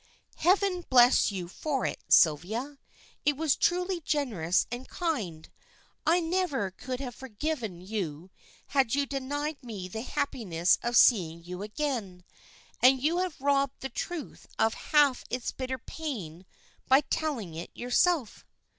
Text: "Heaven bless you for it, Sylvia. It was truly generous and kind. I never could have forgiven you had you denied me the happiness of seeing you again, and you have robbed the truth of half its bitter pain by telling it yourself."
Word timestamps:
"Heaven 0.37 0.83
bless 0.89 1.31
you 1.31 1.47
for 1.47 1.85
it, 1.85 1.99
Sylvia. 2.07 2.79
It 3.23 3.37
was 3.37 3.55
truly 3.55 4.01
generous 4.03 4.65
and 4.71 4.89
kind. 4.89 5.47
I 6.07 6.19
never 6.19 6.71
could 6.71 6.99
have 6.99 7.13
forgiven 7.13 7.81
you 7.81 8.31
had 8.69 8.95
you 8.95 9.05
denied 9.05 9.57
me 9.61 9.87
the 9.87 10.01
happiness 10.01 10.79
of 10.81 10.97
seeing 10.97 11.43
you 11.43 11.61
again, 11.61 12.23
and 12.81 12.99
you 12.99 13.19
have 13.19 13.39
robbed 13.39 13.81
the 13.81 13.89
truth 13.89 14.47
of 14.57 14.73
half 14.73 15.23
its 15.29 15.51
bitter 15.51 15.77
pain 15.77 16.47
by 16.87 17.01
telling 17.01 17.53
it 17.53 17.69
yourself." 17.75 18.43